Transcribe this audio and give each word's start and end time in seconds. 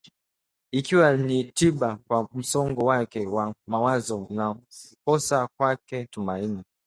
Ilikuwa 0.71 1.17
ni 1.17 1.43
tiba 1.43 1.95
kwa 2.07 2.29
msongo 2.33 2.85
wake 2.85 3.27
wa 3.27 3.55
mawazo 3.67 4.27
na 4.29 4.53
kukosa 4.55 5.47
kwake 5.57 6.05
tumaini 6.05 6.63